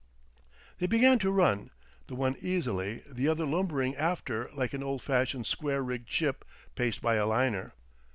[0.79, 1.69] They began to run,
[2.07, 6.43] the one easily, the other lumbering after like an old fashioned square rigged ship
[6.73, 7.75] paced by a liner.